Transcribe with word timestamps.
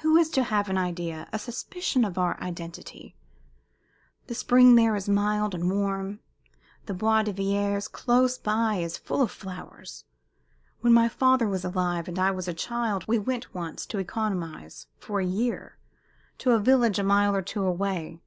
Who 0.00 0.16
is 0.16 0.30
to 0.30 0.44
have 0.44 0.70
an 0.70 0.78
idea, 0.78 1.28
a 1.30 1.38
suspicion 1.38 2.02
of 2.02 2.16
our 2.16 2.40
identity? 2.40 3.14
The 4.26 4.34
spring 4.34 4.76
there 4.76 4.96
is 4.96 5.10
mild 5.10 5.54
and 5.54 5.70
warm. 5.70 6.20
The 6.86 6.94
Bois 6.94 7.24
de 7.24 7.34
Verrières 7.34 7.92
close 7.92 8.38
by 8.38 8.76
is 8.76 8.96
full 8.96 9.20
of 9.20 9.30
flowers. 9.30 10.06
When 10.80 10.94
my 10.94 11.06
father 11.10 11.46
was 11.48 11.66
alive, 11.66 12.08
and 12.08 12.18
I 12.18 12.30
was 12.30 12.48
a 12.48 12.54
child, 12.54 13.04
we 13.06 13.18
went 13.18 13.52
once, 13.54 13.84
to 13.88 13.98
economize, 13.98 14.86
for 14.96 15.20
a 15.20 15.26
year, 15.26 15.76
to 16.38 16.52
a 16.52 16.58
village 16.58 16.98
a 16.98 17.02
mile 17.04 17.36
or 17.36 17.42
two 17.42 17.62
away. 17.64 18.20